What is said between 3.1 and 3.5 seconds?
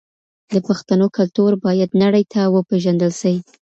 سي.